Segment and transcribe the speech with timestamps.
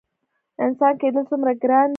[0.65, 1.89] انسان کیدل څومره ګران دي؟